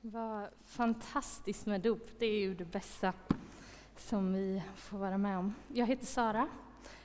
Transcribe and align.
Vad 0.00 0.48
fantastiskt 0.64 1.66
med 1.66 1.80
dop. 1.80 2.08
Det 2.18 2.26
är 2.26 2.40
ju 2.40 2.54
det 2.54 2.64
bästa 2.64 3.12
som 3.96 4.32
vi 4.32 4.62
får 4.76 4.98
vara 4.98 5.18
med 5.18 5.38
om. 5.38 5.54
Jag 5.68 5.86
heter 5.86 6.06
Sara. 6.06 6.48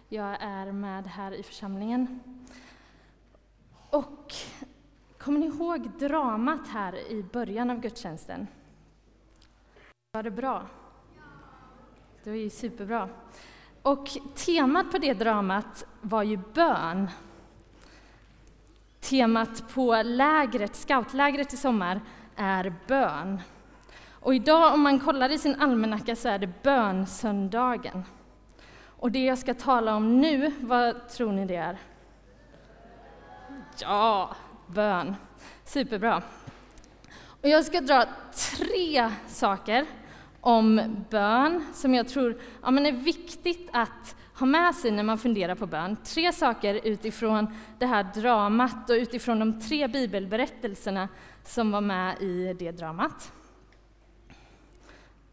Jag 0.10 0.38
är 0.42 0.71
med 0.71 1.08
här 1.08 1.32
i 1.32 1.44
församlingen. 1.44 2.20
Och 3.90 4.34
kommer 5.18 5.40
ni 5.40 5.46
ihåg 5.46 5.90
dramat 6.00 6.68
här 6.68 7.12
i 7.12 7.24
början 7.24 7.70
av 7.70 7.79
gudstjänsten? 7.79 8.48
Var 10.12 10.23
det 10.23 10.32
bra? 10.32 10.68
Det 12.23 12.30
var 12.30 12.38
ju 12.38 12.50
superbra. 12.50 13.10
Och 13.82 14.07
temat 14.36 14.91
på 14.91 14.98
det 14.98 15.14
dramat 15.14 15.86
var 16.02 16.23
ju 16.23 16.38
bön. 16.54 17.10
Temat 19.00 19.73
på 19.73 20.02
lägret, 20.02 20.75
scoutlägret 20.75 21.54
i 21.54 21.57
sommar 21.57 22.02
är 22.36 22.73
bön. 22.88 23.41
Och 24.12 24.35
idag, 24.35 24.73
om 24.73 24.81
man 24.81 24.99
kollar 24.99 25.30
i 25.30 25.38
sin 25.38 25.62
almanacka, 25.62 26.16
så 26.16 26.30
är 26.30 26.39
det 26.39 26.63
bönsöndagen. 26.63 28.03
Och 28.88 29.12
det 29.12 29.25
jag 29.25 29.38
ska 29.38 29.53
tala 29.53 29.95
om 29.95 30.21
nu, 30.21 30.52
vad 30.59 31.09
tror 31.09 31.31
ni 31.31 31.45
det 31.45 31.55
är? 31.55 31.77
Ja, 33.81 34.35
bön. 34.67 35.16
Superbra. 35.66 36.22
Och 37.41 37.49
jag 37.49 37.66
ska 37.66 37.81
dra 37.81 38.05
tre 38.59 39.11
saker 39.27 39.86
om 40.41 40.81
bön 41.09 41.66
som 41.73 41.95
jag 41.95 42.09
tror 42.09 42.41
ja, 42.63 42.72
men 42.72 42.86
är 42.86 42.91
viktigt 42.91 43.70
att 43.73 44.16
ha 44.36 44.46
med 44.46 44.76
sig 44.76 44.92
när 44.92 45.04
man 45.04 45.18
funderar 45.18 45.55
på 45.55 45.66
bön. 45.66 45.98
Tre 46.04 46.34
saker 46.34 46.80
utifrån 46.84 47.48
det 47.80 47.86
här 47.86 48.08
dramat 48.16 48.90
och 48.90 48.94
utifrån 48.94 49.40
de 49.40 49.62
tre 49.62 49.88
bibelberättelserna 49.88 51.09
som 51.44 51.72
var 51.72 51.82
med 51.82 52.22
i 52.22 52.54
det 52.54 52.72
dramat. 52.72 53.32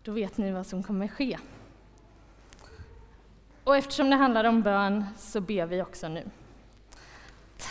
Då 0.03 0.13
vet 0.13 0.37
ni 0.37 0.53
vad 0.53 0.67
som 0.67 0.83
kommer 0.83 1.09
ske. 1.09 1.39
Och 3.65 3.77
eftersom 3.77 4.11
det 4.11 4.17
handlar 4.17 4.45
om 4.45 4.63
bön 4.63 5.05
så 5.17 5.41
ber 5.41 5.67
vi 5.67 5.83
också 5.83 6.09
nu. 6.09 6.31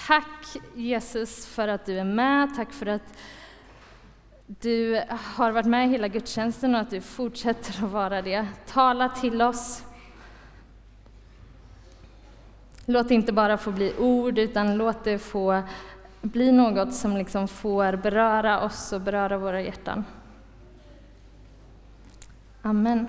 Tack 0.07 0.57
Jesus 0.75 1.45
för 1.45 1.67
att 1.67 1.85
du 1.85 1.99
är 1.99 2.03
med, 2.03 2.55
tack 2.55 2.73
för 2.73 2.85
att 2.85 3.17
du 4.47 5.01
har 5.09 5.51
varit 5.51 5.65
med 5.65 5.89
hela 5.89 6.07
gudstjänsten 6.07 6.75
och 6.75 6.81
att 6.81 6.89
du 6.89 7.01
fortsätter 7.01 7.85
att 7.85 7.91
vara 7.91 8.21
det. 8.21 8.47
Tala 8.67 9.09
till 9.09 9.41
oss. 9.41 9.83
Låt 12.89 13.07
det 13.07 13.13
inte 13.13 13.33
bara 13.33 13.57
få 13.57 13.71
bli 13.71 13.93
ord, 13.97 14.37
utan 14.37 14.77
låt 14.77 15.03
det 15.03 15.19
få 15.19 15.61
bli 16.21 16.51
något 16.51 16.93
som 16.93 17.17
liksom 17.17 17.47
får 17.47 17.95
beröra 17.95 18.61
oss 18.61 18.93
och 18.93 19.01
beröra 19.01 19.37
våra 19.37 19.61
hjärtan. 19.61 20.05
Amen. 22.61 23.07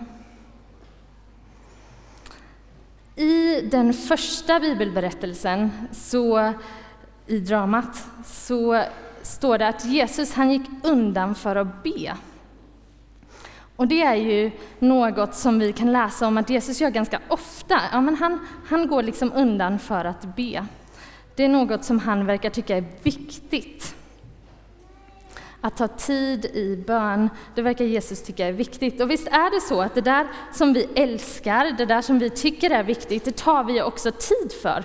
I 3.16 3.60
den 3.60 3.92
första 3.92 4.60
bibelberättelsen, 4.60 5.70
så, 5.92 6.52
i 7.26 7.38
dramat, 7.38 8.06
så 8.24 8.84
står 9.22 9.58
det 9.58 9.68
att 9.68 9.84
Jesus 9.84 10.34
han 10.34 10.50
gick 10.50 10.68
undan 10.82 11.34
för 11.34 11.56
att 11.56 11.82
be. 11.82 12.16
Och 13.80 13.88
det 13.88 14.02
är 14.02 14.14
ju 14.14 14.50
något 14.78 15.34
som 15.34 15.58
vi 15.58 15.72
kan 15.72 15.92
läsa 15.92 16.26
om 16.26 16.38
att 16.38 16.50
Jesus 16.50 16.80
gör 16.80 16.90
ganska 16.90 17.20
ofta. 17.28 17.80
Ja, 17.92 18.00
men 18.00 18.16
han, 18.16 18.46
han 18.68 18.86
går 18.86 19.02
liksom 19.02 19.32
undan 19.34 19.78
för 19.78 20.04
att 20.04 20.36
be. 20.36 20.66
Det 21.36 21.44
är 21.44 21.48
något 21.48 21.84
som 21.84 21.98
han 21.98 22.26
verkar 22.26 22.50
tycka 22.50 22.76
är 22.76 22.84
viktigt. 23.02 23.94
Att 25.60 25.76
ta 25.76 25.88
tid 25.88 26.44
i 26.44 26.84
bön, 26.86 27.30
det 27.54 27.62
verkar 27.62 27.84
Jesus 27.84 28.22
tycka 28.22 28.46
är 28.46 28.52
viktigt. 28.52 29.00
Och 29.00 29.10
visst 29.10 29.26
är 29.26 29.50
det 29.54 29.60
så 29.60 29.80
att 29.80 29.94
det 29.94 30.00
där 30.00 30.26
som 30.52 30.72
vi 30.72 30.88
älskar, 30.94 31.74
det 31.78 31.86
där 31.86 32.02
som 32.02 32.18
vi 32.18 32.30
tycker 32.30 32.70
är 32.70 32.82
viktigt, 32.82 33.24
det 33.24 33.36
tar 33.36 33.64
vi 33.64 33.82
också 33.82 34.10
tid 34.10 34.52
för. 34.62 34.84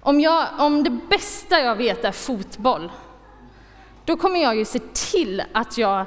Om, 0.00 0.20
jag, 0.20 0.46
om 0.58 0.82
det 0.82 0.98
bästa 1.08 1.60
jag 1.60 1.76
vet 1.76 2.04
är 2.04 2.12
fotboll, 2.12 2.92
då 4.04 4.16
kommer 4.16 4.42
jag 4.42 4.56
ju 4.56 4.64
se 4.64 4.78
till 5.12 5.42
att 5.52 5.78
jag 5.78 6.06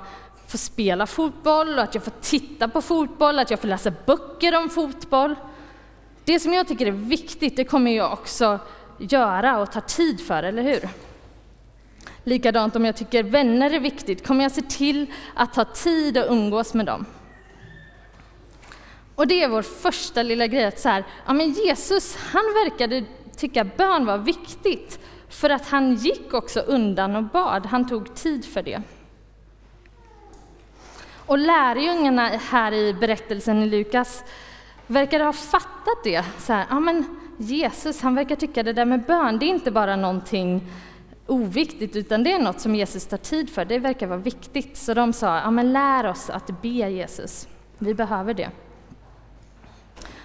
får 0.50 0.58
spela 0.58 1.08
fotboll, 1.08 1.78
och 1.78 1.84
att 1.84 1.96
jag 1.96 2.04
får 2.04 2.14
titta 2.22 2.68
på 2.68 2.82
fotboll, 2.82 3.40
att 3.40 3.52
jag 3.52 3.60
får 3.60 3.68
läsa 3.68 3.92
böcker 4.06 4.58
om 4.58 4.70
fotboll. 4.70 5.36
Det 6.24 6.40
som 6.40 6.54
jag 6.54 6.68
tycker 6.68 6.86
är 6.86 6.92
viktigt, 6.92 7.56
det 7.56 7.64
kommer 7.64 7.92
jag 7.92 8.14
också 8.14 8.60
göra 8.98 9.60
och 9.60 9.72
ta 9.72 9.82
tid 9.82 10.22
för, 10.22 10.44
eller 10.44 10.64
hur? 10.64 10.90
Likadant 12.24 12.76
om 12.76 12.86
jag 12.86 12.96
tycker 12.96 13.24
vänner 13.24 13.72
är 13.72 13.80
viktigt, 13.80 14.28
kommer 14.28 14.44
jag 14.44 14.52
se 14.52 14.62
till 14.62 15.06
att 15.36 15.54
ta 15.54 15.66
tid 15.66 16.18
och 16.18 16.32
umgås 16.32 16.74
med 16.74 16.86
dem. 16.86 17.06
Och 19.16 19.28
det 19.28 19.44
är 19.44 19.48
vår 19.48 19.62
första 19.62 20.24
lilla 20.24 20.48
grej, 20.48 20.66
att 20.66 20.80
så 20.80 20.90
här, 20.90 21.04
ja 21.26 21.34
men 21.34 21.52
Jesus, 21.52 22.16
han 22.16 22.44
verkade 22.44 23.06
tycka 23.38 23.64
bön 23.64 24.06
var 24.06 24.18
viktigt, 24.18 25.00
för 25.30 25.50
att 25.50 25.68
han 25.68 25.96
gick 25.96 26.34
också 26.34 26.60
undan 26.60 27.16
och 27.16 27.24
bad, 27.24 27.66
han 27.66 27.88
tog 27.88 28.16
tid 28.16 28.46
för 28.46 28.62
det. 28.62 28.82
Och 31.30 31.38
lärjungarna 31.38 32.28
här 32.28 32.72
i 32.72 32.94
berättelsen 32.94 33.64
i 33.64 33.66
Lukas 33.66 34.24
verkar 34.88 35.20
ha 35.20 35.34
fattat 35.34 36.04
det. 36.04 36.24
Så 36.38 36.54
här, 36.54 36.66
ja 36.70 36.80
men 36.80 37.20
Jesus, 37.38 38.02
han 38.02 38.16
verkar 38.16 38.36
tycka 38.36 38.64
det 38.64 38.74
där 38.74 38.86
med 38.86 39.04
bön, 39.04 39.40
det 39.40 39.46
är 39.46 39.48
inte 39.48 39.72
bara 39.72 39.96
någonting 39.96 40.62
oviktigt, 41.28 41.96
utan 41.96 42.24
det 42.24 42.32
är 42.32 42.40
något 42.40 42.60
som 42.60 42.76
Jesus 42.76 43.06
tar 43.06 43.18
tid 43.18 43.50
för. 43.50 43.66
Det 43.66 43.80
verkar 43.80 44.08
vara 44.08 44.20
viktigt. 44.20 44.78
Så 44.78 44.94
de 44.94 45.14
sa, 45.14 45.38
ja 45.38 45.52
men 45.52 45.74
lär 45.74 46.06
oss 46.06 46.30
att 46.30 46.62
be 46.62 46.68
Jesus. 46.68 47.48
Vi 47.78 47.94
behöver 47.94 48.34
det. 48.34 48.50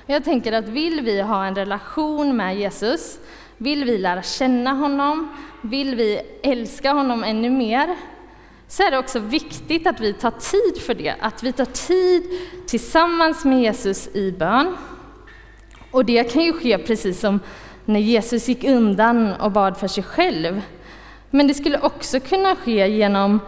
Jag 0.06 0.24
tänker 0.24 0.52
att 0.52 0.68
vill 0.68 1.00
vi 1.00 1.20
ha 1.20 1.46
en 1.46 1.54
relation 1.54 2.36
med 2.36 2.56
Jesus, 2.56 3.18
vill 3.56 3.84
vi 3.84 3.98
lära 3.98 4.22
känna 4.22 4.72
honom, 4.72 5.36
vill 5.62 5.94
vi 5.94 6.20
älska 6.42 6.92
honom 6.92 7.24
ännu 7.24 7.50
mer, 7.50 7.96
så 8.68 8.82
är 8.82 8.90
det 8.90 8.98
också 8.98 9.18
viktigt 9.18 9.86
att 9.86 10.00
vi 10.00 10.12
tar 10.12 10.30
tid 10.30 10.82
för 10.82 10.94
det, 10.94 11.14
att 11.20 11.42
vi 11.42 11.52
tar 11.52 11.64
tid 11.64 12.22
tillsammans 12.66 13.44
med 13.44 13.62
Jesus 13.62 14.08
i 14.14 14.32
bön. 14.32 14.76
Och 15.90 16.04
det 16.04 16.32
kan 16.32 16.42
ju 16.42 16.52
ske 16.52 16.78
precis 16.78 17.20
som 17.20 17.40
när 17.84 18.00
Jesus 18.00 18.48
gick 18.48 18.64
undan 18.64 19.32
och 19.32 19.52
bad 19.52 19.76
för 19.76 19.88
sig 19.88 20.02
själv. 20.02 20.62
Men 21.30 21.48
det 21.48 21.54
skulle 21.54 21.80
också 21.80 22.20
kunna 22.20 22.56
ske 22.56 22.88
genom, 22.88 23.40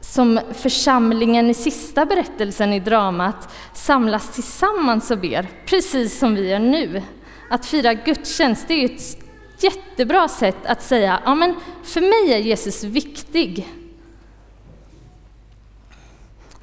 som 0.00 0.40
församlingen 0.52 1.50
i 1.50 1.54
sista 1.54 2.06
berättelsen 2.06 2.72
i 2.72 2.80
dramat, 2.80 3.54
samlas 3.74 4.34
tillsammans 4.34 5.10
och 5.10 5.18
ber, 5.18 5.48
precis 5.66 6.18
som 6.18 6.34
vi 6.34 6.50
gör 6.50 6.58
nu. 6.58 7.02
Att 7.50 7.66
fira 7.66 7.94
gudstjänst, 7.94 8.68
det 8.68 8.74
är 8.74 8.84
ett 8.84 9.18
jättebra 9.58 10.28
sätt 10.28 10.66
att 10.66 10.82
säga, 10.82 11.20
ja 11.24 11.34
men 11.34 11.54
för 11.82 12.00
mig 12.00 12.34
är 12.34 12.38
Jesus 12.38 12.84
viktig. 12.84 13.68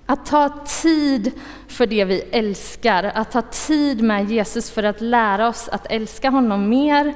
Att 0.05 0.25
ta 0.25 0.49
tid 0.81 1.31
för 1.67 1.85
det 1.85 2.05
vi 2.05 2.21
älskar, 2.21 3.03
att 3.03 3.31
ta 3.31 3.41
tid 3.41 4.01
med 4.01 4.31
Jesus 4.31 4.71
för 4.71 4.83
att 4.83 5.01
lära 5.01 5.47
oss 5.47 5.69
att 5.69 5.91
älska 5.91 6.29
honom 6.29 6.69
mer, 6.69 7.13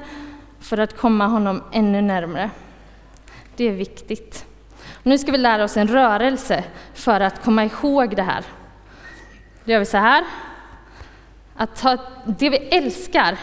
för 0.60 0.78
att 0.78 0.96
komma 0.96 1.26
honom 1.26 1.62
ännu 1.72 2.02
närmare. 2.02 2.50
Det 3.56 3.64
är 3.64 3.72
viktigt. 3.72 4.44
Nu 5.02 5.18
ska 5.18 5.32
vi 5.32 5.38
lära 5.38 5.64
oss 5.64 5.76
en 5.76 5.88
rörelse 5.88 6.64
för 6.94 7.20
att 7.20 7.42
komma 7.42 7.64
ihåg 7.64 8.16
det 8.16 8.22
här. 8.22 8.44
Då 9.64 9.72
gör 9.72 9.78
vi 9.78 9.86
så 9.86 9.96
här. 9.96 10.24
Att 11.56 11.76
ta 11.76 11.96
det 12.26 12.50
vi 12.50 12.56
älskar, 12.56 13.38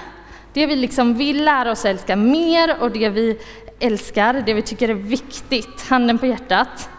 det 0.53 0.65
vi 0.65 0.75
liksom 0.75 1.13
vill 1.13 1.43
lära 1.43 1.71
oss 1.71 1.85
älska 1.85 2.15
mer 2.15 2.81
och 2.81 2.91
det 2.91 3.09
vi 3.09 3.39
älskar, 3.79 4.43
det 4.45 4.53
vi 4.53 4.61
tycker 4.61 4.89
är 4.89 4.93
viktigt, 4.93 5.85
handen 5.89 6.17
på 6.17 6.25
hjärtat. 6.25 6.89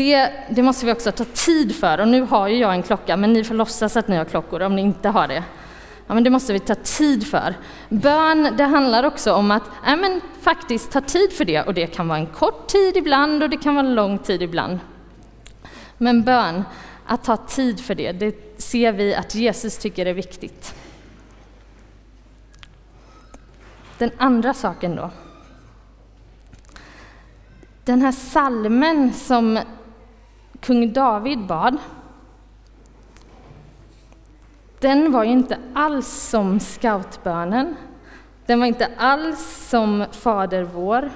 Det, 0.00 0.32
det, 0.48 0.62
måste 0.62 0.86
vi 0.86 0.92
också 0.92 1.12
ta 1.12 1.24
tid 1.24 1.76
för. 1.76 2.00
Och 2.00 2.08
nu 2.08 2.20
har 2.20 2.48
ju 2.48 2.56
jag 2.56 2.74
en 2.74 2.82
klocka, 2.82 3.16
men 3.16 3.32
ni 3.32 3.44
får 3.44 3.54
låtsas 3.54 3.96
att 3.96 4.08
ni 4.08 4.16
har 4.16 4.24
klockor 4.24 4.62
om 4.62 4.76
ni 4.76 4.82
inte 4.82 5.08
har 5.08 5.28
det. 5.28 5.44
Ja, 6.06 6.14
men 6.14 6.24
det 6.24 6.30
måste 6.30 6.52
vi 6.52 6.58
ta 6.58 6.74
tid 6.74 7.26
för. 7.26 7.54
Bön, 7.88 8.54
det 8.56 8.64
handlar 8.64 9.04
också 9.04 9.32
om 9.32 9.50
att 9.50 9.62
ja, 9.86 9.96
men 9.96 10.20
faktiskt 10.40 10.90
ta 10.90 11.00
tid 11.00 11.32
för 11.32 11.44
det. 11.44 11.62
Och 11.62 11.74
det 11.74 11.86
kan 11.86 12.08
vara 12.08 12.18
en 12.18 12.26
kort 12.26 12.66
tid 12.66 12.96
ibland 12.96 13.42
och 13.42 13.50
det 13.50 13.56
kan 13.56 13.74
vara 13.74 13.86
en 13.86 13.94
lång 13.94 14.18
tid 14.18 14.42
ibland. 14.42 14.78
Men 15.98 16.22
bön, 16.22 16.64
att 17.06 17.24
ta 17.24 17.36
tid 17.36 17.80
för 17.80 17.94
det, 17.94 18.12
det 18.12 18.62
ser 18.62 18.92
vi 18.92 19.14
att 19.14 19.34
Jesus 19.34 19.78
tycker 19.78 20.06
är 20.06 20.14
viktigt. 20.14 20.74
Den 23.98 24.10
andra 24.18 24.54
saken 24.54 24.96
då. 24.96 25.10
Den 27.84 28.02
här 28.02 28.12
salmen 28.12 29.12
som 29.12 29.58
kung 30.60 30.92
David 30.92 31.46
bad, 31.46 31.76
den 34.80 35.12
var 35.12 35.24
ju 35.24 35.30
inte 35.30 35.58
alls 35.74 36.08
som 36.08 36.60
scoutbönen. 36.60 37.76
Den 38.46 38.60
var 38.60 38.66
inte 38.66 38.88
alls 38.96 39.68
som 39.68 40.04
Fader 40.12 40.62
vår, 40.62 41.10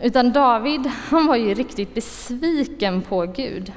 Utan 0.00 0.32
David, 0.32 0.86
han 0.86 1.26
var 1.26 1.36
ju 1.36 1.54
riktigt 1.54 1.94
besviken 1.94 3.02
på 3.02 3.26
Gud. 3.26 3.72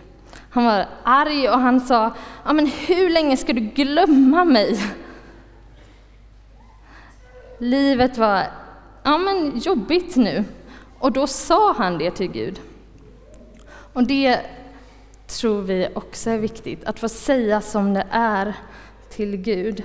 Han 0.50 0.66
var 0.66 0.86
arg 1.04 1.50
och 1.50 1.60
han 1.60 1.80
sa, 1.80 2.12
ja 2.46 2.54
men 2.54 2.68
hur 2.68 3.10
länge 3.10 3.38
ska 3.38 3.54
du 3.54 3.62
glömma 3.62 4.46
mig? 4.46 4.80
Livet 7.60 8.18
var, 8.18 8.44
ja 9.04 9.18
men 9.18 9.58
jobbigt 9.60 10.16
nu. 10.16 10.44
Och 11.00 11.12
då 11.12 11.28
sa 11.28 11.74
han 11.74 11.98
det 11.98 12.12
till 12.12 12.32
Gud. 12.32 12.60
Och 13.94 14.04
det 14.04 14.40
tror 15.28 15.62
vi 15.62 15.88
också 15.96 16.30
är 16.30 16.38
viktigt, 16.38 16.86
att 16.86 17.00
få 17.00 17.10
säga 17.10 17.62
som 17.62 17.94
det 17.94 18.06
är 18.12 18.54
till 19.10 19.38
Gud. 19.38 19.84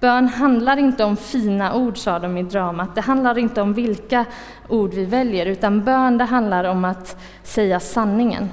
Bön 0.00 0.28
handlar 0.28 0.76
inte 0.76 1.04
om 1.04 1.16
fina 1.16 1.74
ord, 1.74 1.98
sa 1.98 2.18
de 2.18 2.38
i 2.38 2.42
dramat. 2.42 2.94
Det 2.94 3.00
handlar 3.00 3.38
inte 3.38 3.62
om 3.62 3.74
vilka 3.74 4.24
ord 4.68 4.94
vi 4.94 5.04
väljer, 5.04 5.46
utan 5.46 5.84
bön 5.84 6.18
det 6.18 6.24
handlar 6.24 6.64
om 6.64 6.84
att 6.84 7.16
säga 7.42 7.80
sanningen. 7.80 8.50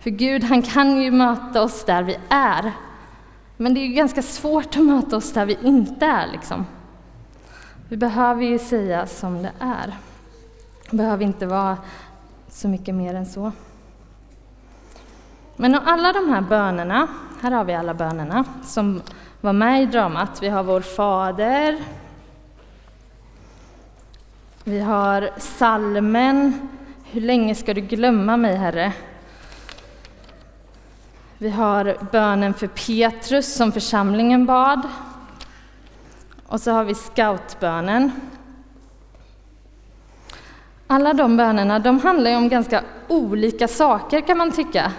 För 0.00 0.10
Gud, 0.10 0.44
han 0.44 0.62
kan 0.62 1.02
ju 1.02 1.10
möta 1.10 1.62
oss 1.62 1.84
där 1.84 2.02
vi 2.02 2.16
är. 2.28 2.72
Men 3.56 3.74
det 3.74 3.80
är 3.80 3.86
ju 3.86 3.94
ganska 3.94 4.22
svårt 4.22 4.76
att 4.76 4.84
möta 4.84 5.16
oss 5.16 5.32
där 5.32 5.46
vi 5.46 5.58
inte 5.62 6.06
är. 6.06 6.26
Liksom. 6.32 6.66
Vi 7.88 7.96
behöver 7.96 8.44
ju 8.44 8.58
säga 8.58 9.06
som 9.06 9.42
det 9.42 9.52
är. 9.58 9.94
Behöver 10.90 11.24
inte 11.24 11.46
vara 11.46 11.76
så 12.48 12.68
mycket 12.68 12.94
mer 12.94 13.14
än 13.14 13.26
så. 13.26 13.52
Men 15.60 15.74
alla 15.74 16.12
de 16.12 16.28
här 16.28 16.40
bönerna, 16.40 17.08
här 17.42 17.50
har 17.50 17.64
vi 17.64 17.74
alla 17.74 17.94
bönerna 17.94 18.44
som 18.62 19.02
var 19.40 19.52
med 19.52 19.82
i 19.82 19.86
dramat. 19.86 20.42
Vi 20.42 20.48
har 20.48 20.62
vår 20.62 20.80
Fader. 20.80 21.78
Vi 24.64 24.80
har 24.80 25.30
salmen 25.38 26.68
Hur 27.04 27.20
länge 27.20 27.54
ska 27.54 27.74
du 27.74 27.80
glömma 27.80 28.36
mig, 28.36 28.56
Herre? 28.56 28.92
Vi 31.38 31.50
har 31.50 31.96
bönen 32.12 32.54
för 32.54 32.66
Petrus 32.66 33.54
som 33.54 33.72
församlingen 33.72 34.46
bad. 34.46 34.88
Och 36.46 36.60
så 36.60 36.70
har 36.70 36.84
vi 36.84 36.94
scoutbönen. 36.94 38.12
Alla 40.86 41.12
de 41.12 41.36
bönerna 41.36 41.78
de 41.78 42.00
handlar 42.00 42.36
om 42.36 42.48
ganska 42.48 42.82
olika 43.08 43.68
saker 43.68 44.20
kan 44.20 44.38
man 44.38 44.52
tycka. 44.52 44.92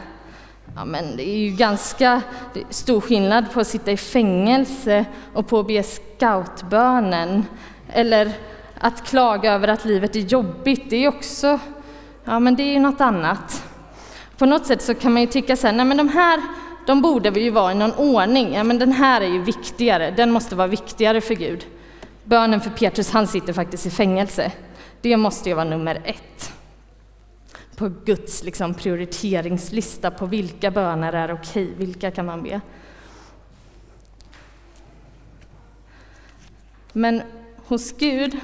Ja, 0.75 0.85
men 0.85 1.17
det 1.17 1.29
är 1.29 1.37
ju 1.37 1.51
ganska 1.51 2.21
stor 2.69 3.01
skillnad 3.01 3.51
på 3.53 3.59
att 3.59 3.67
sitta 3.67 3.91
i 3.91 3.97
fängelse 3.97 5.05
och 5.33 5.47
på 5.47 5.59
att 5.59 5.67
be 5.67 5.83
scoutbönen. 5.83 7.45
Eller 7.93 8.31
att 8.79 9.07
klaga 9.07 9.53
över 9.53 9.67
att 9.67 9.85
livet 9.85 10.15
är 10.15 10.19
jobbigt, 10.19 10.89
det 10.89 10.95
är 10.95 11.07
också 11.07 11.59
ja, 12.25 12.39
men 12.39 12.55
det 12.55 12.63
är 12.63 12.73
ju 12.73 12.79
något 12.79 13.01
annat. 13.01 13.63
På 14.37 14.45
något 14.45 14.65
sätt 14.65 14.81
så 14.81 14.93
kan 14.93 15.13
man 15.13 15.21
ju 15.21 15.27
tycka 15.27 15.55
så 15.55 15.67
här, 15.67 15.73
nej 15.73 15.85
men 15.85 15.97
de 15.97 16.09
här 16.09 16.41
de 16.85 17.01
borde 17.01 17.29
ju 17.29 17.49
vara 17.49 17.71
i 17.71 17.75
någon 17.75 17.93
ordning. 17.93 18.53
Ja, 18.53 18.63
men 18.63 18.79
den 18.79 18.91
här 18.91 19.21
är 19.21 19.27
ju 19.27 19.41
viktigare, 19.41 20.11
den 20.11 20.31
måste 20.31 20.55
vara 20.55 20.67
viktigare 20.67 21.21
för 21.21 21.35
Gud. 21.35 21.65
Bönen 22.23 22.61
för 22.61 22.69
Petrus, 22.69 23.11
han 23.11 23.27
sitter 23.27 23.53
faktiskt 23.53 23.85
i 23.85 23.89
fängelse. 23.89 24.51
Det 25.01 25.17
måste 25.17 25.49
ju 25.49 25.55
vara 25.55 25.65
nummer 25.65 26.01
ett 26.03 26.50
på 27.75 27.89
Guds 28.05 28.43
liksom, 28.43 28.73
prioriteringslista 28.73 30.11
på 30.11 30.25
vilka 30.25 30.71
böner 30.71 31.13
är 31.13 31.33
okej, 31.33 31.73
vilka 31.77 32.11
kan 32.11 32.25
man 32.25 32.43
be. 32.43 32.61
Men 36.93 37.21
hos 37.67 37.97
Gud, 37.97 38.39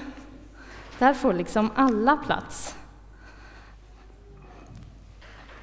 där 1.00 1.13
får 1.13 1.33
liksom 1.33 1.71
alla 1.75 2.18
plats. 2.18 2.75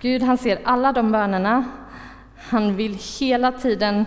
Gud 0.00 0.22
han 0.22 0.38
ser 0.38 0.60
alla 0.64 0.92
de 0.92 1.12
bönerna. 1.12 1.64
Han 2.36 2.76
vill 2.76 2.98
hela 3.20 3.52
tiden 3.52 4.04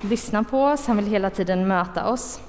lyssna 0.00 0.44
på 0.44 0.64
oss, 0.64 0.86
han 0.86 0.96
vill 0.96 1.06
hela 1.06 1.30
tiden 1.30 1.68
möta 1.68 2.08
oss. 2.08 2.40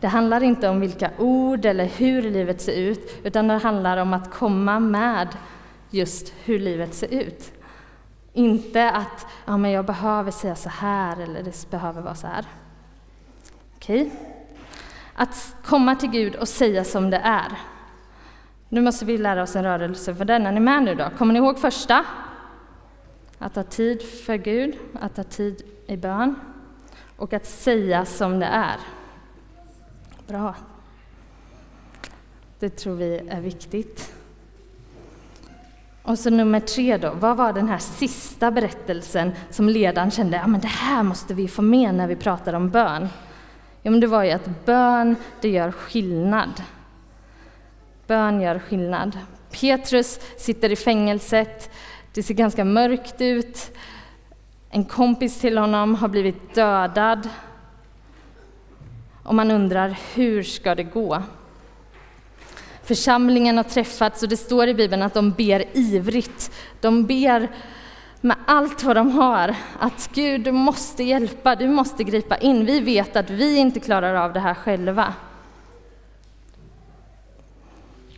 Det 0.00 0.06
handlar 0.06 0.42
inte 0.42 0.68
om 0.68 0.80
vilka 0.80 1.10
ord 1.18 1.64
eller 1.64 1.84
hur 1.84 2.22
livet 2.22 2.60
ser 2.60 2.72
ut, 2.72 3.20
utan 3.22 3.48
det 3.48 3.54
handlar 3.54 3.96
om 3.96 4.14
att 4.14 4.30
komma 4.30 4.80
med 4.80 5.28
just 5.90 6.32
hur 6.44 6.58
livet 6.58 6.94
ser 6.94 7.14
ut. 7.14 7.52
Inte 8.32 8.90
att 8.90 9.26
ja, 9.44 9.56
men 9.56 9.70
jag 9.70 9.86
behöver 9.86 10.30
säga 10.30 10.54
så 10.54 10.68
här 10.68 11.20
eller 11.20 11.42
det 11.42 11.70
behöver 11.70 12.02
vara 12.02 12.14
så 12.14 12.26
här. 12.26 12.44
Okej? 13.76 14.02
Okay. 14.02 14.18
Att 15.14 15.56
komma 15.64 15.96
till 15.96 16.10
Gud 16.10 16.36
och 16.36 16.48
säga 16.48 16.84
som 16.84 17.10
det 17.10 17.20
är. 17.24 17.58
Nu 18.68 18.80
måste 18.80 19.04
vi 19.04 19.18
lära 19.18 19.42
oss 19.42 19.56
en 19.56 19.64
rörelse 19.64 20.14
för 20.14 20.24
den. 20.24 20.46
Är 20.46 20.52
ni 20.52 20.60
med 20.60 20.82
nu 20.82 20.94
då? 20.94 21.10
Kommer 21.18 21.32
ni 21.32 21.38
ihåg 21.38 21.58
första? 21.58 22.04
Att 23.38 23.56
ha 23.56 23.62
tid 23.62 24.02
för 24.02 24.36
Gud, 24.36 24.78
att 25.00 25.16
ha 25.16 25.24
tid 25.24 25.62
i 25.86 25.96
bön 25.96 26.34
och 27.16 27.32
att 27.32 27.46
säga 27.46 28.04
som 28.04 28.40
det 28.40 28.46
är. 28.46 28.76
Bra. 30.26 30.54
Det 32.58 32.70
tror 32.70 32.94
vi 32.94 33.18
är 33.28 33.40
viktigt. 33.40 34.12
Och 36.02 36.18
så 36.18 36.30
nummer 36.30 36.60
tre 36.60 36.96
då, 36.96 37.12
vad 37.14 37.36
var 37.36 37.52
den 37.52 37.68
här 37.68 37.78
sista 37.78 38.50
berättelsen 38.50 39.32
som 39.50 39.68
ledaren 39.68 40.10
kände, 40.10 40.36
ja 40.36 40.46
men 40.46 40.60
det 40.60 40.66
här 40.66 41.02
måste 41.02 41.34
vi 41.34 41.48
få 41.48 41.62
med 41.62 41.94
när 41.94 42.06
vi 42.06 42.16
pratar 42.16 42.52
om 42.52 42.70
bön. 42.70 43.08
Ja 43.82 43.90
men 43.90 44.00
det 44.00 44.06
var 44.06 44.24
ju 44.24 44.30
att 44.30 44.64
bön, 44.64 45.16
det 45.40 45.48
gör 45.48 45.72
skillnad. 45.72 46.62
Bön 48.06 48.40
gör 48.40 48.58
skillnad. 48.58 49.18
Petrus 49.50 50.20
sitter 50.36 50.72
i 50.72 50.76
fängelset, 50.76 51.70
det 52.12 52.22
ser 52.22 52.34
ganska 52.34 52.64
mörkt 52.64 53.20
ut. 53.20 53.76
En 54.70 54.84
kompis 54.84 55.40
till 55.40 55.58
honom 55.58 55.94
har 55.94 56.08
blivit 56.08 56.54
dödad 56.54 57.28
och 59.26 59.34
man 59.34 59.50
undrar 59.50 59.98
hur 60.14 60.42
ska 60.42 60.74
det 60.74 60.82
gå? 60.82 61.22
Församlingen 62.82 63.56
har 63.56 63.64
träffats 63.64 64.22
och 64.22 64.28
det 64.28 64.36
står 64.36 64.68
i 64.68 64.74
Bibeln 64.74 65.02
att 65.02 65.14
de 65.14 65.30
ber 65.30 65.64
ivrigt. 65.72 66.52
De 66.80 67.06
ber 67.06 67.48
med 68.20 68.36
allt 68.46 68.82
vad 68.82 68.96
de 68.96 69.10
har 69.10 69.54
att 69.78 70.10
Gud, 70.14 70.40
du 70.40 70.52
måste 70.52 71.02
hjälpa, 71.02 71.54
du 71.54 71.68
måste 71.68 72.04
gripa 72.04 72.36
in. 72.36 72.64
Vi 72.64 72.80
vet 72.80 73.16
att 73.16 73.30
vi 73.30 73.56
inte 73.56 73.80
klarar 73.80 74.14
av 74.14 74.32
det 74.32 74.40
här 74.40 74.54
själva. 74.54 75.14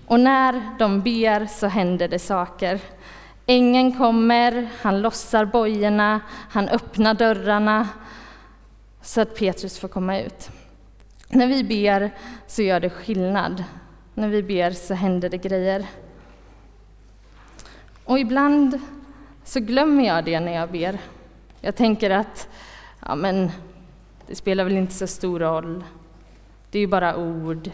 Och 0.06 0.20
när 0.20 0.62
de 0.78 1.00
ber 1.00 1.46
så 1.46 1.66
händer 1.66 2.08
det 2.08 2.18
saker. 2.18 2.80
Ängeln 3.46 3.98
kommer, 3.98 4.68
han 4.82 5.02
lossar 5.02 5.44
bojorna, 5.44 6.20
han 6.50 6.68
öppnar 6.68 7.14
dörrarna 7.14 7.88
så 9.02 9.20
att 9.20 9.38
Petrus 9.38 9.78
får 9.78 9.88
komma 9.88 10.18
ut. 10.20 10.50
När 11.28 11.46
vi 11.46 11.64
ber 11.64 12.10
så 12.46 12.62
gör 12.62 12.80
det 12.80 12.90
skillnad. 12.90 13.64
När 14.14 14.28
vi 14.28 14.42
ber 14.42 14.70
så 14.70 14.94
händer 14.94 15.28
det 15.28 15.38
grejer. 15.38 15.86
Och 18.04 18.18
ibland 18.18 18.80
så 19.44 19.60
glömmer 19.60 20.06
jag 20.06 20.24
det 20.24 20.40
när 20.40 20.52
jag 20.52 20.70
ber. 20.70 20.98
Jag 21.60 21.76
tänker 21.76 22.10
att 22.10 22.48
ja, 23.06 23.14
men, 23.14 23.50
det 24.26 24.34
spelar 24.34 24.64
väl 24.64 24.76
inte 24.76 24.94
så 24.94 25.06
stor 25.06 25.40
roll. 25.40 25.84
Det 26.70 26.78
är 26.78 26.80
ju 26.80 26.86
bara 26.86 27.16
ord. 27.16 27.70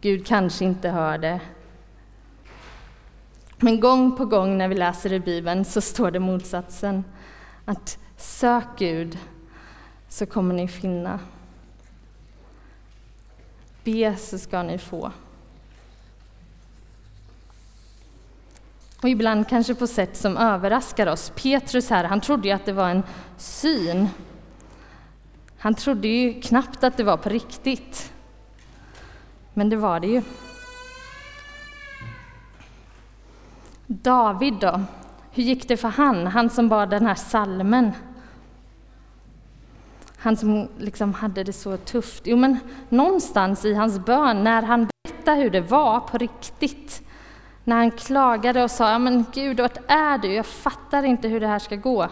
Gud 0.00 0.26
kanske 0.26 0.64
inte 0.64 0.88
hör 0.88 1.18
det. 1.18 1.40
Men 3.56 3.80
gång 3.80 4.16
på 4.16 4.24
gång 4.24 4.58
när 4.58 4.68
vi 4.68 4.74
läser 4.74 5.12
i 5.12 5.20
Bibeln 5.20 5.64
så 5.64 5.80
står 5.80 6.10
det 6.10 6.20
motsatsen. 6.20 7.04
Att 7.64 7.98
sök 8.16 8.64
Gud 8.78 9.18
så 10.08 10.26
kommer 10.26 10.54
ni 10.54 10.68
finna. 10.68 11.20
Be 13.88 14.16
så 14.16 14.38
ska 14.38 14.62
ni 14.62 14.78
få. 14.78 15.12
Och 19.02 19.08
ibland 19.08 19.48
kanske 19.48 19.74
på 19.74 19.86
sätt 19.86 20.16
som 20.16 20.36
överraskar 20.36 21.06
oss. 21.06 21.32
Petrus 21.34 21.90
här, 21.90 22.04
han 22.04 22.20
trodde 22.20 22.48
ju 22.48 22.54
att 22.54 22.64
det 22.64 22.72
var 22.72 22.90
en 22.90 23.02
syn. 23.36 24.08
Han 25.58 25.74
trodde 25.74 26.08
ju 26.08 26.40
knappt 26.40 26.84
att 26.84 26.96
det 26.96 27.04
var 27.04 27.16
på 27.16 27.28
riktigt. 27.28 28.12
Men 29.54 29.68
det 29.68 29.76
var 29.76 30.00
det 30.00 30.06
ju. 30.06 30.22
David 33.86 34.54
då? 34.54 34.80
Hur 35.30 35.42
gick 35.42 35.68
det 35.68 35.76
för 35.76 35.88
han? 35.88 36.26
Han 36.26 36.50
som 36.50 36.68
bad 36.68 36.90
den 36.90 37.06
här 37.06 37.14
salmen. 37.14 37.92
Han 40.18 40.36
som 40.36 40.68
liksom 40.78 41.14
hade 41.14 41.44
det 41.44 41.52
så 41.52 41.76
tufft. 41.76 42.22
Jo, 42.26 42.36
men 42.36 42.58
någonstans 42.88 43.64
i 43.64 43.74
hans 43.74 43.98
bön, 43.98 44.44
när 44.44 44.62
han 44.62 44.88
berättade 45.04 45.40
hur 45.40 45.50
det 45.50 45.60
var 45.60 46.00
på 46.00 46.18
riktigt, 46.18 47.02
när 47.64 47.76
han 47.76 47.90
klagade 47.90 48.62
och 48.64 48.70
sa, 48.70 48.90
ja 48.90 48.98
men 48.98 49.24
Gud, 49.34 49.60
vart 49.60 49.78
är 49.90 50.18
du? 50.18 50.32
Jag 50.32 50.46
fattar 50.46 51.02
inte 51.02 51.28
hur 51.28 51.40
det 51.40 51.46
här 51.46 51.58
ska 51.58 51.76
gå. 51.76 52.08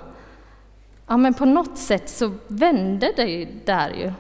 Ja, 1.07 1.17
men 1.17 1.35
på 1.35 1.45
något 1.45 1.79
sätt 1.79 2.09
så 2.09 2.33
vände 2.49 3.13
det 3.17 3.49
där 3.65 3.91
ju. 3.91 4.13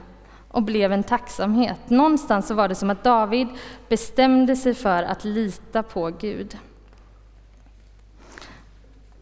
och 0.49 0.63
blev 0.63 0.93
en 0.93 1.03
tacksamhet. 1.03 1.91
Någonstans 1.91 2.47
så 2.47 2.55
var 2.55 2.69
det 2.69 2.75
som 2.75 2.91
att 2.91 3.05
David 3.05 3.49
bestämde 3.89 4.57
sig 4.57 4.75
för 4.75 5.03
att 5.03 5.25
lita 5.25 5.83
på 5.83 6.11
Gud. 6.11 6.59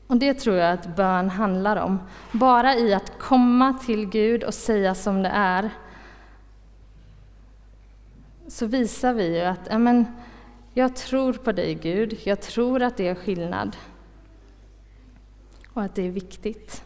Och 0.06 0.16
det 0.16 0.34
tror 0.34 0.56
jag 0.56 0.72
att 0.72 0.96
bön 0.96 1.30
handlar 1.30 1.76
om. 1.76 1.98
Bara 2.32 2.76
i 2.76 2.94
att 2.94 3.18
komma 3.18 3.72
till 3.72 4.06
Gud 4.06 4.44
och 4.44 4.54
säga 4.54 4.94
som 4.94 5.22
det 5.22 5.28
är, 5.28 5.70
så 8.48 8.66
visar 8.66 9.12
vi 9.12 9.38
ju 9.38 9.44
att 9.44 9.68
amen, 9.68 10.06
jag 10.74 10.96
tror 10.96 11.32
på 11.32 11.52
dig 11.52 11.74
Gud, 11.74 12.18
jag 12.24 12.40
tror 12.40 12.82
att 12.82 12.96
det 12.96 13.08
är 13.08 13.14
skillnad. 13.14 13.76
Och 15.72 15.82
att 15.82 15.94
det 15.94 16.06
är 16.06 16.10
viktigt. 16.10 16.84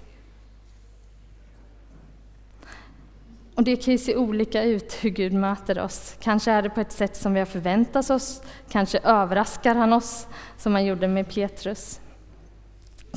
Och 3.55 3.65
det 3.65 3.77
kan 3.77 3.93
ju 3.93 3.99
se 3.99 4.17
olika 4.17 4.63
ut 4.63 4.99
hur 5.01 5.11
Gud 5.11 5.33
möter 5.33 5.79
oss. 5.79 6.17
Kanske 6.21 6.51
är 6.51 6.63
det 6.63 6.71
på 6.71 6.81
ett 6.81 6.93
sätt 6.93 7.17
som 7.17 7.33
vi 7.35 7.39
har 7.39 7.47
förväntat 7.47 8.11
oss, 8.11 8.43
kanske 8.69 8.99
överraskar 8.99 9.75
han 9.75 9.93
oss 9.93 10.27
som 10.57 10.73
han 10.73 10.85
gjorde 10.85 11.09
med 11.09 11.35
Petrus. 11.35 12.01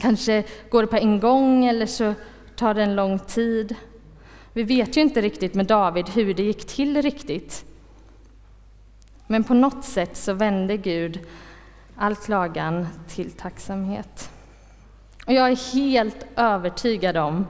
Kanske 0.01 0.43
går 0.69 0.81
det 0.81 0.87
på 0.87 0.97
en 0.97 1.19
gång 1.19 1.65
eller 1.65 1.85
så 1.85 2.13
tar 2.55 2.73
det 2.73 2.83
en 2.83 2.95
lång 2.95 3.19
tid. 3.19 3.75
Vi 4.53 4.63
vet 4.63 4.97
ju 4.97 5.01
inte 5.01 5.21
riktigt 5.21 5.53
med 5.53 5.65
David 5.65 6.09
hur 6.09 6.33
det 6.33 6.43
gick 6.43 6.67
till 6.67 7.01
riktigt. 7.01 7.65
Men 9.27 9.43
på 9.43 9.53
något 9.53 9.83
sätt 9.83 10.17
så 10.17 10.33
vände 10.33 10.77
Gud 10.77 11.19
all 11.95 12.15
klagan 12.15 12.87
till 13.07 13.31
tacksamhet. 13.31 14.29
Och 15.27 15.33
jag 15.33 15.51
är 15.51 15.73
helt 15.73 16.25
övertygad 16.35 17.17
om 17.17 17.47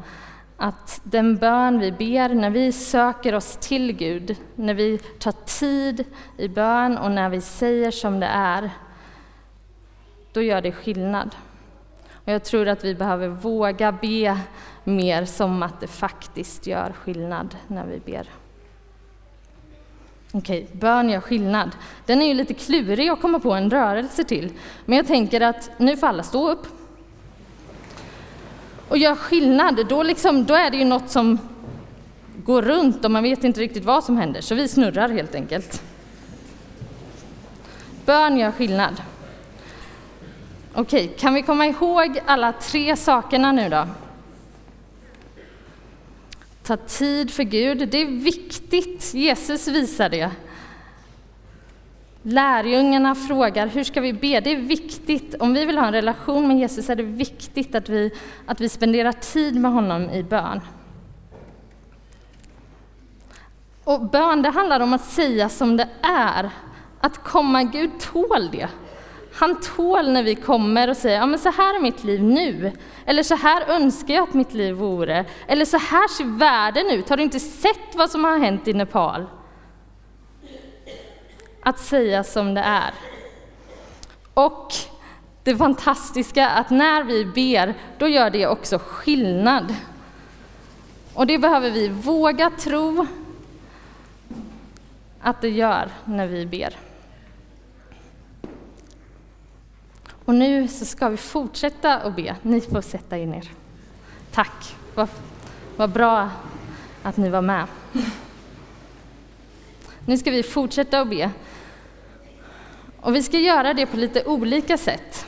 att 0.58 1.02
den 1.04 1.38
bön 1.38 1.80
vi 1.80 1.92
ber 1.92 2.30
när 2.30 2.50
vi 2.50 2.72
söker 2.72 3.36
oss 3.36 3.58
till 3.62 3.92
Gud, 3.92 4.36
när 4.56 4.74
vi 4.74 4.98
tar 4.98 5.34
tid 5.60 6.06
i 6.38 6.48
bön 6.48 6.98
och 6.98 7.12
när 7.12 7.30
vi 7.30 7.42
säger 7.42 7.92
som 7.92 8.20
det 8.20 8.30
är, 8.34 8.70
då 10.34 10.42
gör 10.42 10.62
det 10.62 10.72
skillnad. 10.72 11.36
Och 12.26 12.32
jag 12.32 12.44
tror 12.44 12.68
att 12.68 12.84
vi 12.84 12.96
behöver 12.96 13.28
våga 13.28 13.92
be 13.92 14.40
mer 14.84 15.26
som 15.26 15.64
att 15.64 15.80
det 15.80 15.88
faktiskt 15.88 16.68
gör 16.68 16.94
skillnad 17.04 17.56
när 17.68 17.86
vi 17.86 18.00
ber. 18.00 18.28
Okej, 20.34 20.68
bön 20.72 21.10
gör 21.10 21.20
skillnad. 21.20 21.72
Den 22.06 22.22
är 22.22 22.28
ju 22.28 22.34
lite 22.34 22.54
klurig 22.54 23.10
att 23.10 23.22
komma 23.22 23.40
på 23.40 23.54
en 23.54 23.70
rörelse 23.70 24.24
till. 24.24 24.52
Men 24.86 24.98
jag 24.98 25.08
tänker 25.08 25.42
att 25.42 25.70
nu 25.78 25.98
får 25.98 26.08
alla 26.08 26.24
stå 26.24 26.50
upp. 26.50 26.68
Och 28.88 28.98
gör 28.98 29.16
skillnad, 29.16 29.88
då, 29.90 30.04
liksom, 30.04 30.46
då 30.46 30.54
är 30.54 30.72
det 30.72 30.78
ju 30.78 30.86
något 30.86 31.10
som 31.10 31.40
går 32.44 32.62
runt 32.62 33.06
och 33.06 33.12
man 33.12 33.24
vet 33.24 33.44
inte 33.44 33.62
riktigt 33.62 33.86
vad 33.86 34.04
som 34.04 34.18
händer. 34.18 34.42
Så 34.42 34.56
vi 34.56 34.68
snurrar 34.68 35.10
helt 35.10 35.36
enkelt. 35.36 35.84
Bön 38.06 38.38
gör 38.38 38.52
skillnad. 38.52 39.02
Okej, 40.74 41.16
kan 41.20 41.34
vi 41.34 41.42
komma 41.42 41.66
ihåg 41.66 42.20
alla 42.26 42.54
tre 42.54 42.96
sakerna 42.96 43.52
nu 43.52 43.70
då? 43.70 43.88
Ta 46.64 46.78
tid 46.78 47.32
för 47.32 47.44
Gud, 47.44 47.90
det 47.90 48.02
är 48.02 48.06
viktigt. 48.06 49.14
Jesus 49.14 49.68
visar 49.68 50.10
det. 50.10 50.32
Lärjungarna 52.24 53.16
frågar 53.16 53.68
hur 53.68 53.84
ska 53.84 54.02
vi 54.02 54.14
be? 54.14 54.40
Det 54.40 54.52
är 54.52 54.58
viktigt. 54.62 55.36
Om 55.40 55.54
vi 55.54 55.66
vill 55.66 55.78
ha 55.78 55.88
en 55.88 55.94
relation 55.94 56.48
med 56.48 56.60
Jesus 56.60 56.90
är 56.90 56.96
det 56.96 57.04
viktigt 57.04 57.76
att 57.76 57.90
vi, 57.90 58.12
att 58.46 58.62
vi 58.62 58.70
spenderar 58.70 59.12
tid 59.12 59.56
med 59.56 59.72
honom 59.72 60.10
i 60.10 60.24
bön. 60.24 60.62
Och 63.84 64.06
bön, 64.06 64.42
det 64.42 64.50
handlar 64.50 64.80
om 64.80 64.94
att 64.94 65.06
säga 65.06 65.50
som 65.50 65.78
det 65.78 65.88
är. 66.02 66.50
Att 67.00 67.24
komma, 67.24 67.64
Gud 67.64 67.92
tål 68.00 68.50
det. 68.52 68.68
Han 69.34 69.60
tål 69.62 70.12
när 70.12 70.24
vi 70.24 70.36
kommer 70.36 70.90
och 70.90 70.98
säger, 70.98 71.18
ja 71.18 71.26
men 71.26 71.40
så 71.40 71.52
här 71.52 71.76
är 71.76 71.80
mitt 71.80 72.04
liv 72.04 72.24
nu. 72.24 72.72
Eller 73.06 73.24
så 73.24 73.36
här 73.36 73.70
önskar 73.70 74.14
jag 74.14 74.24
att 74.24 74.34
mitt 74.34 74.54
liv 74.54 74.76
vore. 74.76 75.26
Eller 75.48 75.66
så 75.66 75.78
här 75.78 76.08
ser 76.08 76.38
världen 76.38 76.92
ut. 76.92 77.10
Har 77.10 77.18
du 77.18 77.24
inte 77.24 77.40
sett 77.40 77.96
vad 77.96 78.12
som 78.12 78.24
har 78.24 78.38
hänt 78.38 78.68
i 78.68 78.74
Nepal? 78.74 79.26
Att 81.64 81.80
säga 81.80 82.24
som 82.24 82.54
det 82.54 82.62
är. 82.62 82.94
Och 84.34 84.74
det 85.44 85.56
fantastiska 85.56 86.50
att 86.50 86.70
när 86.70 87.04
vi 87.04 87.26
ber, 87.26 87.74
då 87.98 88.08
gör 88.08 88.30
det 88.30 88.48
också 88.48 88.80
skillnad. 88.80 89.76
Och 91.14 91.28
det 91.28 91.38
behöver 91.38 91.72
vi 91.72 91.88
våga 91.88 92.50
tro 92.50 93.08
att 95.22 95.42
det 95.42 95.50
gör 95.50 95.90
när 96.06 96.28
vi 96.28 96.46
ber. 96.46 96.91
Och 100.26 100.36
nu 100.36 100.68
så 100.68 100.86
ska 100.86 101.10
vi 101.10 101.18
fortsätta 101.18 101.98
att 101.98 102.16
be. 102.16 102.36
Ni 102.42 102.62
får 102.62 102.82
sätta 102.82 103.18
er 103.18 103.28
ner. 103.28 103.52
Tack, 104.32 104.76
vad, 104.96 105.08
vad 105.78 105.90
bra 105.90 106.30
att 107.04 107.18
ni 107.18 107.30
var 107.30 107.42
med. 107.42 107.68
Nu 110.06 110.18
ska 110.18 110.32
vi 110.32 110.44
fortsätta 110.44 111.02
att 111.02 111.10
be. 111.10 111.32
Och 113.02 113.16
vi 113.16 113.24
ska 113.24 113.40
göra 113.40 113.74
det 113.74 113.86
på 113.86 113.98
lite 113.98 114.26
olika 114.26 114.78
sätt. 114.78 115.26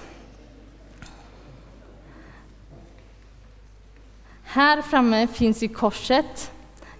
Här 4.43 4.81
framme 4.81 5.27
finns 5.27 5.63
ju 5.63 5.67
korset. 5.67 6.51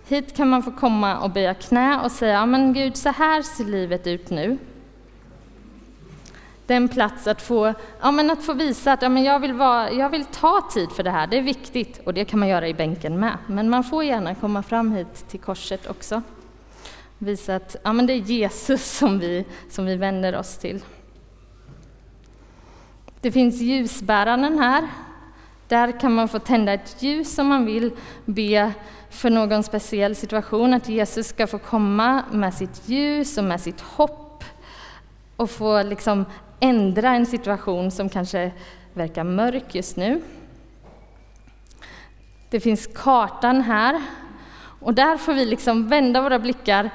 Hit 0.08 0.36
kan 0.36 0.50
man 0.50 0.64
få 0.64 0.72
komma 0.72 1.20
och 1.20 1.32
böja 1.32 1.54
knä 1.54 2.02
och 2.04 2.12
säga, 2.12 2.46
men 2.46 2.74
Gud, 2.74 2.98
så 2.98 3.10
här 3.10 3.42
ser 3.42 3.66
livet 3.66 4.08
ut 4.08 4.30
nu 4.30 4.58
den 6.67 6.88
plats 6.88 7.27
att 7.27 7.41
få, 7.41 7.74
ja, 8.01 8.12
men 8.12 8.32
att 8.32 8.43
få 8.43 8.53
visa 8.53 8.93
att 8.93 9.01
ja, 9.01 9.10
men 9.10 9.24
jag, 9.24 9.39
vill 9.39 9.53
vara, 9.53 9.91
jag 9.91 10.10
vill 10.10 10.25
ta 10.25 10.70
tid 10.74 10.91
för 10.91 11.03
det 11.03 11.12
här, 11.12 11.27
det 11.27 11.38
är 11.38 11.41
viktigt. 11.41 12.01
Och 12.05 12.13
det 12.13 12.25
kan 12.25 12.39
man 12.39 12.50
göra 12.50 12.67
i 12.67 12.74
bänken 12.74 13.20
med. 13.20 13.38
Men 13.48 13.70
man 13.70 13.84
får 13.84 14.03
gärna 14.03 14.36
komma 14.36 14.63
fram 14.63 14.91
hit 14.91 15.25
till 15.27 15.39
korset 15.39 15.88
också. 15.88 16.22
Visa 17.17 17.55
att 17.55 17.75
ja, 17.84 17.93
men 17.93 18.08
det 18.08 18.13
är 18.13 18.17
Jesus 18.17 18.98
som 18.98 19.20
vi, 19.20 19.46
som 19.70 19.86
vi 19.86 19.96
vänder 19.96 20.36
oss 20.36 20.58
till. 20.58 20.82
Det 23.22 23.32
finns 23.32 23.62
ljusbäraren 23.62 24.60
här. 24.60 24.88
Där 25.67 26.00
kan 26.00 26.13
man 26.13 26.27
få 26.27 26.39
tända 26.39 26.74
ett 26.74 26.96
ljus 27.00 27.39
om 27.39 27.48
man 27.48 27.65
vill 27.65 27.91
be 28.25 28.74
för 29.10 29.29
någon 29.29 29.63
speciell 29.63 30.15
situation, 30.15 30.74
att 30.74 30.89
Jesus 30.89 31.27
ska 31.27 31.48
få 31.48 31.58
komma 31.58 32.24
med 32.32 32.53
sitt 32.53 32.89
ljus 32.89 33.38
och 33.38 33.43
med 33.43 33.62
sitt 33.62 33.82
hopp 33.82 34.43
och 35.36 35.50
få 35.50 35.84
liksom 35.84 36.25
ändra 36.63 37.10
en 37.10 37.25
situation 37.25 37.91
som 37.91 38.10
kanske 38.10 38.51
verkar 38.93 39.24
mörk 39.24 39.75
just 39.75 39.98
nu. 39.98 40.22
Det 42.50 42.60
finns 42.60 42.88
kartan 42.88 43.62
här 43.62 44.01
och 44.79 44.93
där 44.93 45.17
får 45.17 45.34
vi 45.34 45.46
liksom 45.46 45.88
vända 45.88 46.22
våra 46.22 46.39
blickar 46.39 46.89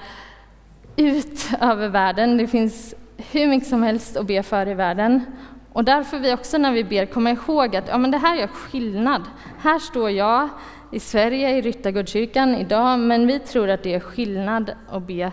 ut 0.96 1.48
över 1.60 1.88
världen. 1.88 2.36
Det 2.36 2.46
finns 2.46 2.94
hur 3.16 3.46
mycket 3.46 3.68
som 3.68 3.82
helst 3.82 4.16
att 4.16 4.26
be 4.26 4.42
för 4.42 4.68
i 4.68 4.74
världen. 4.74 5.24
Och 5.72 5.84
där 5.84 6.02
får 6.02 6.18
vi 6.18 6.34
också 6.34 6.58
när 6.58 6.72
vi 6.72 6.84
ber 6.84 7.06
komma 7.06 7.30
ihåg 7.30 7.76
att 7.76 7.88
ja, 7.88 7.98
men 7.98 8.10
det 8.10 8.18
här 8.18 8.36
gör 8.36 8.46
skillnad. 8.46 9.22
Här 9.58 9.78
står 9.78 10.10
jag 10.10 10.48
i 10.92 11.00
Sverige, 11.00 11.56
i 11.56 11.62
Ryttargårdskyrkan 11.62 12.54
idag, 12.54 12.98
men 12.98 13.26
vi 13.26 13.38
tror 13.38 13.70
att 13.70 13.82
det 13.82 13.94
är 13.94 14.00
skillnad 14.00 14.70
att 14.90 15.02
be 15.02 15.32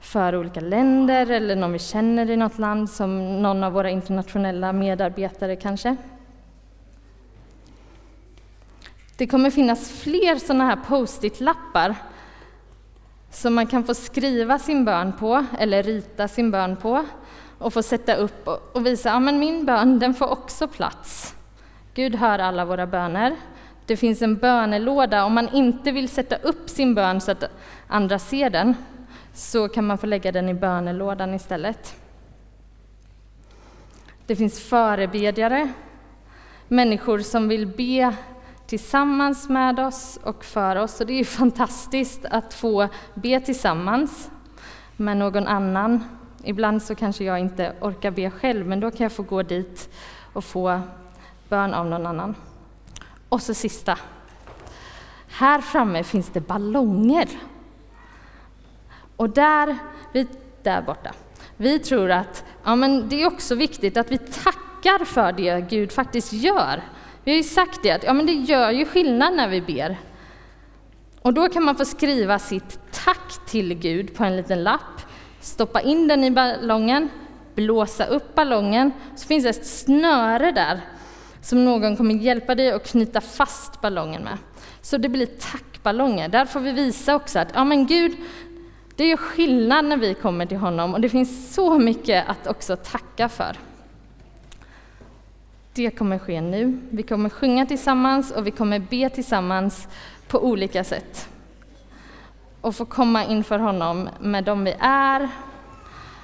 för 0.00 0.36
olika 0.36 0.60
länder 0.60 1.30
eller 1.30 1.56
någon 1.56 1.72
vi 1.72 1.78
känner 1.78 2.30
i 2.30 2.36
något 2.36 2.58
land, 2.58 2.90
som 2.90 3.42
någon 3.42 3.64
av 3.64 3.72
våra 3.72 3.90
internationella 3.90 4.72
medarbetare 4.72 5.56
kanske. 5.56 5.96
Det 9.16 9.26
kommer 9.26 9.50
finnas 9.50 9.90
fler 9.90 10.36
sådana 10.36 10.64
här 10.64 10.76
post-it-lappar 10.76 11.94
som 13.30 13.54
man 13.54 13.66
kan 13.66 13.84
få 13.84 13.94
skriva 13.94 14.58
sin 14.58 14.84
bön 14.84 15.12
på 15.12 15.44
eller 15.58 15.82
rita 15.82 16.28
sin 16.28 16.50
bön 16.50 16.76
på 16.76 17.04
och 17.58 17.72
få 17.72 17.82
sätta 17.82 18.14
upp 18.14 18.48
och 18.72 18.86
visa 18.86 19.12
att 19.12 19.24
ja, 19.24 19.32
min 19.32 19.64
bön 19.64 19.98
den 19.98 20.14
får 20.14 20.28
också 20.28 20.68
plats. 20.68 21.34
Gud 21.94 22.14
hör 22.14 22.38
alla 22.38 22.64
våra 22.64 22.86
böner. 22.86 23.36
Det 23.86 23.96
finns 23.96 24.22
en 24.22 24.36
bönelåda 24.36 25.24
om 25.24 25.34
man 25.34 25.48
inte 25.48 25.92
vill 25.92 26.08
sätta 26.08 26.36
upp 26.36 26.70
sin 26.70 26.94
bön 26.94 27.20
så 27.20 27.30
att 27.30 27.44
andra 27.86 28.18
ser 28.18 28.50
den 28.50 28.74
så 29.38 29.68
kan 29.68 29.86
man 29.86 29.98
få 29.98 30.06
lägga 30.06 30.32
den 30.32 30.48
i 30.48 30.54
bönelådan 30.54 31.34
istället. 31.34 31.96
Det 34.26 34.36
finns 34.36 34.60
förebedjare, 34.60 35.72
människor 36.68 37.18
som 37.18 37.48
vill 37.48 37.66
be 37.66 38.14
tillsammans 38.66 39.48
med 39.48 39.80
oss 39.80 40.18
och 40.22 40.44
för 40.44 40.76
oss. 40.76 41.00
Och 41.00 41.06
det 41.06 41.20
är 41.20 41.24
fantastiskt 41.24 42.24
att 42.24 42.54
få 42.54 42.88
be 43.14 43.40
tillsammans 43.40 44.30
med 44.96 45.16
någon 45.16 45.46
annan. 45.46 46.04
Ibland 46.44 46.82
så 46.82 46.94
kanske 46.94 47.24
jag 47.24 47.38
inte 47.38 47.72
orkar 47.80 48.10
be 48.10 48.30
själv, 48.30 48.66
men 48.66 48.80
då 48.80 48.90
kan 48.90 49.00
jag 49.04 49.12
få 49.12 49.22
gå 49.22 49.42
dit 49.42 49.90
och 50.32 50.44
få 50.44 50.80
bön 51.48 51.74
av 51.74 51.86
någon 51.86 52.06
annan. 52.06 52.34
Och 53.28 53.42
så 53.42 53.54
sista. 53.54 53.98
Här 55.28 55.60
framme 55.60 56.04
finns 56.04 56.28
det 56.28 56.40
ballonger 56.40 57.28
och 59.18 59.30
där, 59.30 59.76
vi, 60.12 60.26
där 60.62 60.82
borta, 60.82 61.10
vi 61.56 61.78
tror 61.78 62.10
att 62.10 62.44
ja, 62.64 62.76
men 62.76 63.08
det 63.08 63.22
är 63.22 63.26
också 63.26 63.54
viktigt 63.54 63.96
att 63.96 64.12
vi 64.12 64.18
tackar 64.18 65.04
för 65.04 65.32
det 65.32 65.60
Gud 65.70 65.92
faktiskt 65.92 66.32
gör. 66.32 66.82
Vi 67.24 67.30
har 67.30 67.36
ju 67.36 67.42
sagt 67.42 67.82
det, 67.82 67.90
att 67.90 68.04
ja, 68.04 68.12
men 68.12 68.26
det 68.26 68.32
gör 68.32 68.70
ju 68.70 68.84
skillnad 68.84 69.34
när 69.34 69.48
vi 69.48 69.60
ber. 69.60 69.98
Och 71.22 71.34
då 71.34 71.48
kan 71.48 71.64
man 71.64 71.76
få 71.76 71.84
skriva 71.84 72.38
sitt 72.38 72.78
tack 73.04 73.46
till 73.46 73.74
Gud 73.74 74.14
på 74.14 74.24
en 74.24 74.36
liten 74.36 74.62
lapp, 74.62 75.00
stoppa 75.40 75.80
in 75.80 76.08
den 76.08 76.24
i 76.24 76.30
ballongen, 76.30 77.08
blåsa 77.54 78.04
upp 78.04 78.34
ballongen, 78.34 78.92
så 79.16 79.26
finns 79.26 79.44
det 79.44 79.50
ett 79.50 79.66
snöre 79.66 80.52
där 80.52 80.80
som 81.40 81.64
någon 81.64 81.96
kommer 81.96 82.14
hjälpa 82.14 82.54
dig 82.54 82.72
att 82.72 82.90
knyta 82.90 83.20
fast 83.20 83.80
ballongen 83.80 84.24
med. 84.24 84.38
Så 84.80 84.96
det 84.96 85.08
blir 85.08 85.26
tackballonger. 85.26 86.28
Där 86.28 86.44
får 86.44 86.60
vi 86.60 86.72
visa 86.72 87.14
också 87.14 87.38
att 87.38 87.48
ja, 87.54 87.64
men 87.64 87.86
Gud, 87.86 88.16
det 88.98 89.04
gör 89.04 89.16
skillnad 89.16 89.84
när 89.84 89.96
vi 89.96 90.14
kommer 90.14 90.46
till 90.46 90.56
honom 90.56 90.94
och 90.94 91.00
det 91.00 91.08
finns 91.08 91.54
så 91.54 91.78
mycket 91.78 92.28
att 92.28 92.46
också 92.46 92.76
tacka 92.76 93.28
för. 93.28 93.56
Det 95.72 95.90
kommer 95.90 96.18
ske 96.18 96.40
nu. 96.40 96.80
Vi 96.90 97.02
kommer 97.02 97.30
sjunga 97.30 97.66
tillsammans 97.66 98.30
och 98.30 98.46
vi 98.46 98.50
kommer 98.50 98.78
be 98.78 99.08
tillsammans 99.08 99.88
på 100.28 100.44
olika 100.44 100.84
sätt. 100.84 101.28
Och 102.60 102.74
få 102.74 102.84
komma 102.84 103.24
inför 103.24 103.58
honom 103.58 104.08
med 104.20 104.44
dem 104.44 104.64
vi 104.64 104.74
är 104.80 105.28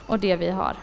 och 0.07 0.19
det 0.19 0.37
vi 0.37 0.51
har. 0.51 0.77